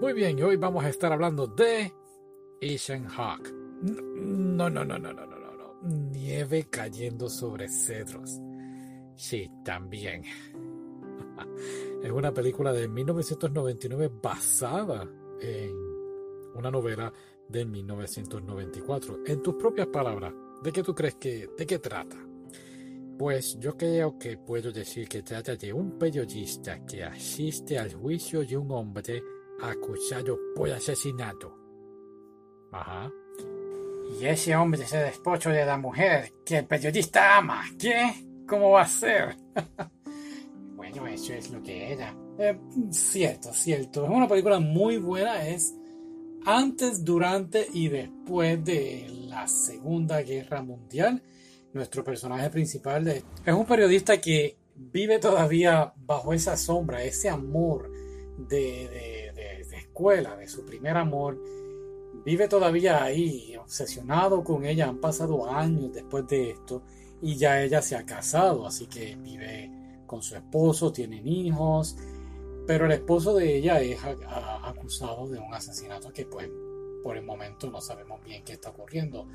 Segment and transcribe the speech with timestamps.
[0.00, 1.92] Muy bien, hoy vamos a estar hablando de
[2.62, 3.52] Asian Hawk.
[3.82, 5.74] No, no, no, no, no, no, no, no.
[5.82, 8.40] Nieve cayendo sobre cedros.
[9.16, 10.22] Sí, también.
[12.04, 15.02] es una película de 1999 basada
[15.40, 15.74] en
[16.54, 17.12] una novela
[17.48, 19.24] de 1994.
[19.26, 22.16] En tus propias palabras, ¿de qué tú crees que, de qué trata?
[23.18, 28.44] Pues yo creo que puedo decir que trata de un periodista que asiste al juicio
[28.44, 29.20] de un hombre
[29.60, 31.56] acusado por asesinato.
[32.72, 33.10] Ajá.
[34.18, 37.62] Y ese hombre es el esposo de la mujer que el periodista ama.
[37.78, 38.12] ¿Qué?
[38.46, 39.36] ¿Cómo va a ser?
[40.76, 42.14] bueno, eso es lo que era.
[42.38, 42.58] Eh,
[42.90, 44.04] cierto, cierto.
[44.04, 45.46] Es una película muy buena.
[45.46, 45.74] Es
[46.44, 51.22] antes, durante y después de la Segunda Guerra Mundial.
[51.74, 57.90] Nuestro personaje principal es un periodista que vive todavía bajo esa sombra, ese amor
[58.38, 59.27] de, de
[59.98, 61.38] escuela, de su primer amor
[62.24, 64.88] vive todavía ahí, obsesionado con ella.
[64.88, 66.82] Han pasado años después de esto
[67.20, 69.70] y ya ella se ha casado, así que vive
[70.06, 71.96] con su esposo, tienen hijos,
[72.66, 76.48] pero el esposo de ella es acusado de un asesinato que pues
[77.02, 79.26] por el momento no sabemos bien qué está ocurriendo,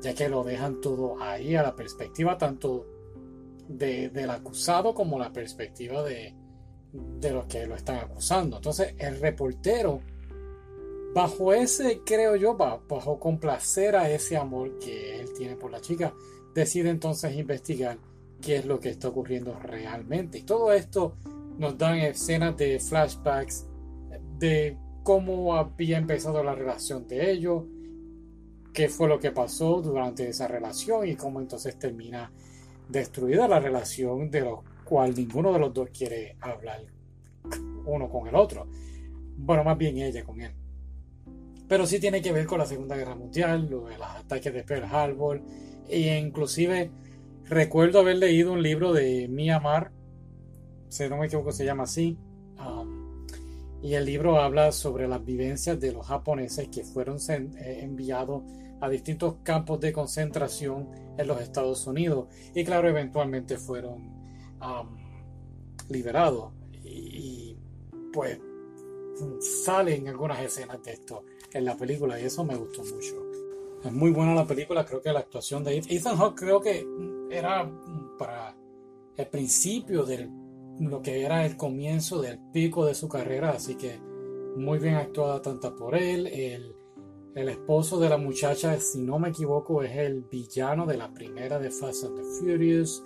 [0.00, 2.86] ya que lo dejan todo ahí a la perspectiva tanto
[3.68, 6.34] del acusado como la perspectiva de,
[6.92, 8.56] de los que lo están acusando.
[8.56, 10.00] Entonces el reportero
[11.14, 16.14] bajo ese, creo yo, bajo complacer a ese amor que él tiene por la chica,
[16.54, 17.98] decide entonces investigar
[18.40, 20.38] qué es lo que está ocurriendo realmente.
[20.38, 21.16] Y todo esto
[21.58, 23.66] nos dan escenas de flashbacks
[24.38, 27.64] de cómo había empezado la relación de ellos,
[28.72, 32.32] qué fue lo que pasó durante esa relación y cómo entonces termina
[32.88, 36.82] destruida la relación de lo cual ninguno de los dos quiere hablar
[37.84, 38.66] uno con el otro.
[39.36, 40.61] Bueno, más bien ella con él
[41.68, 45.42] pero sí tiene que ver con la Segunda Guerra Mundial, los ataques de Pearl Harbor,
[45.88, 46.90] e inclusive
[47.44, 49.92] recuerdo haber leído un libro de Myanmar,
[50.88, 52.18] si no me equivoco se llama así,
[52.58, 53.26] um,
[53.82, 58.42] y el libro habla sobre las vivencias de los japoneses que fueron eh, enviados
[58.80, 62.28] a distintos campos de concentración en los Estados Unidos.
[62.54, 64.12] Y claro, eventualmente fueron
[64.60, 64.96] um,
[65.88, 66.52] liberados.
[66.84, 67.56] Y
[68.12, 68.38] pues
[69.40, 73.14] salen algunas escenas de esto en la película y eso me gustó mucho.
[73.84, 76.86] Es muy buena la película, creo que la actuación de Ethan Hawke creo que
[77.30, 77.68] era
[78.18, 78.56] para
[79.16, 80.28] el principio de
[80.78, 84.00] lo que era el comienzo del pico de su carrera, así que
[84.56, 86.74] muy bien actuada tanto por él, el,
[87.34, 91.58] el esposo de la muchacha, si no me equivoco, es el villano de la primera
[91.58, 93.02] de Fast and the Furious,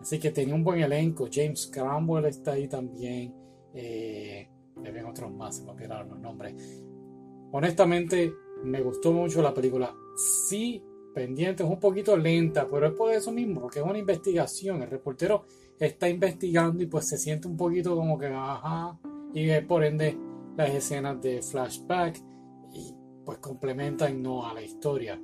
[0.00, 3.34] así que tenía un buen elenco, James Cromwell está ahí también,
[3.74, 4.48] eh,
[4.82, 6.82] ven otros más, se me olvidaron los nombres,
[7.52, 8.32] honestamente
[8.64, 9.94] me gustó mucho la película.
[10.48, 10.82] Sí,
[11.14, 14.82] pendiente, es un poquito lenta, pero es por eso mismo, porque es una investigación.
[14.82, 15.44] El reportero
[15.78, 18.98] está investigando y pues se siente un poquito como que, ajá,
[19.32, 20.18] y por ende
[20.56, 22.20] las escenas de flashback
[22.72, 22.94] y
[23.24, 25.20] pues complementan no a la historia.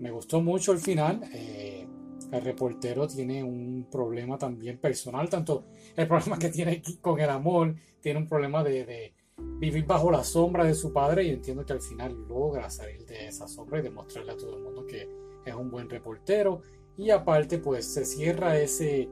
[0.00, 1.22] Me gustó mucho el final.
[1.32, 1.86] Eh,
[2.32, 5.66] el reportero tiene un problema también personal, tanto
[5.96, 10.64] el problema que tiene con el amor, tiene un problema de vivir bajo la sombra
[10.64, 14.32] de su padre y entiendo que al final logra salir de esa sombra y demostrarle
[14.32, 15.08] a todo el mundo que
[15.44, 16.62] es un buen reportero
[16.96, 19.08] y aparte pues se cierra ese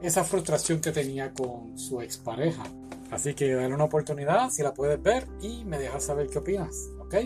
[0.00, 2.62] esa frustración que tenía con su expareja.
[3.10, 6.90] Así que dale una oportunidad si la puedes ver y me dejas saber qué opinas,
[7.00, 7.16] ¿ok?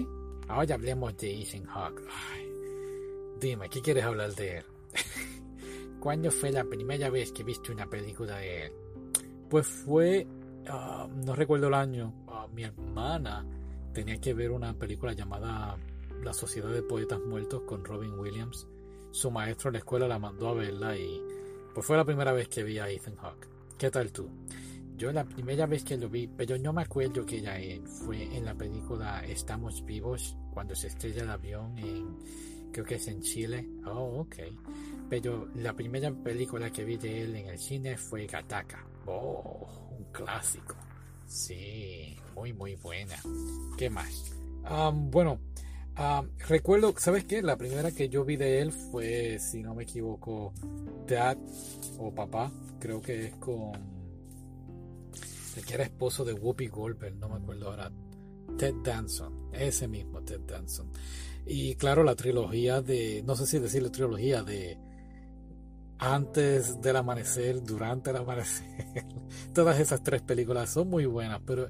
[0.48, 2.02] Ahora hablemos de Ethan Hawke.
[3.38, 4.73] dime, ¿qué quieres hablar de él?
[6.00, 8.72] ¿Cuándo fue la primera vez que viste una película de él?
[9.48, 10.26] Pues fue
[10.66, 13.44] Ah, no recuerdo el año, ah, mi hermana
[13.92, 15.76] tenía que ver una película llamada
[16.22, 18.66] La Sociedad de Poetas Muertos con Robin Williams.
[19.10, 21.22] Su maestro en la escuela la mandó a verla y
[21.74, 23.46] pues fue la primera vez que vi a Ethan Hawke.
[23.76, 24.28] ¿Qué tal tú?
[24.96, 28.22] Yo la primera vez que lo vi, pero no me acuerdo que era él, fue
[28.22, 32.16] en la película Estamos Vivos, cuando se estrella el avión en,
[32.74, 33.68] creo que es en Chile.
[33.86, 34.36] Oh, ok.
[35.08, 38.84] Pero la primera película que vi de él en el cine fue Gataka.
[39.06, 39.68] Oh,
[40.10, 40.74] clásico.
[41.26, 43.14] Sí, muy, muy buena.
[43.78, 44.32] ¿Qué más?
[44.94, 45.38] bueno,
[46.48, 47.42] recuerdo, ¿sabes qué?
[47.42, 50.52] La primera que yo vi de él fue, si no me equivoco,
[51.06, 51.36] Dad
[51.98, 52.50] o Papá.
[52.80, 53.72] Creo que es con
[55.56, 57.92] el que era esposo de Whoopi Goldberg, no me acuerdo ahora.
[58.58, 60.90] Ted Danson, ese mismo Ted Danson.
[61.46, 64.78] Y claro, la trilogía de, no sé si decirle trilogía de
[65.98, 69.04] antes del amanecer, durante el amanecer.
[69.54, 71.68] Todas esas tres películas son muy buenas, pero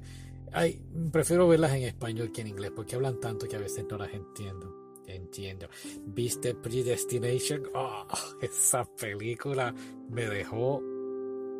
[0.57, 0.81] Ay,
[1.11, 4.13] prefiero verlas en español que en inglés porque hablan tanto que a veces no las
[4.13, 4.73] entiendo.
[5.05, 5.67] Entiendo.
[6.05, 7.63] ¿Viste Predestination?
[7.75, 8.07] Oh,
[8.41, 9.75] esa película
[10.09, 10.81] me dejó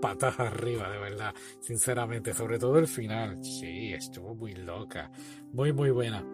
[0.01, 1.33] patas arriba, de verdad.
[1.59, 3.44] Sinceramente, sobre todo el final.
[3.44, 5.12] Sí, estuvo muy loca.
[5.51, 6.25] Muy, muy buena.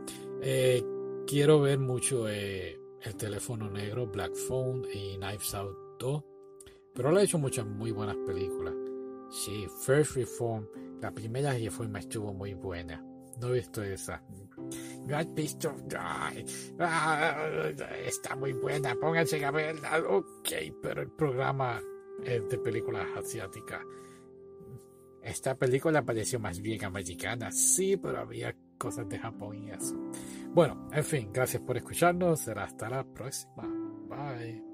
[0.42, 0.84] Eh,
[1.28, 6.24] quiero ver mucho eh, El teléfono negro, Black Phone y Knives Out 2.
[6.94, 8.74] Pero le he hecho muchas muy buenas películas.
[9.30, 10.68] Sí, First Reform,
[11.02, 13.02] la primera reforma estuvo muy buena.
[13.40, 14.24] No he visto esa.
[15.08, 15.74] No has visto.
[15.98, 16.46] Ay,
[18.06, 18.94] está muy buena.
[18.96, 20.00] Pónganse a verla.
[20.08, 20.50] Ok,
[20.82, 21.82] pero el programa
[22.26, 23.82] es de películas asiáticas.
[25.22, 27.52] Esta película pareció más bien americana.
[27.52, 29.96] Sí, pero había cosas de Japón y eso.
[30.54, 32.42] Bueno, en fin, gracias por escucharnos.
[32.42, 33.68] Será hasta la próxima.
[34.10, 34.71] Bye.